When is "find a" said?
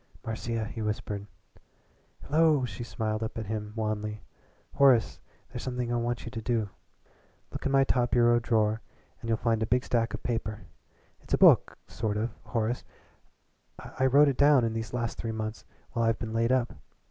9.37-9.67